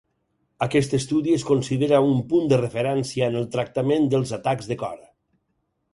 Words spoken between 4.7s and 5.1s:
de cor.